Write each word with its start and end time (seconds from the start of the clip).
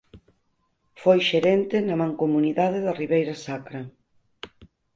Foi 1.01 1.19
xerente 1.29 1.77
na 1.87 1.95
Mancomunidade 2.01 2.79
da 2.85 2.97
Ribeira 3.01 3.35
Sacra. 3.45 3.81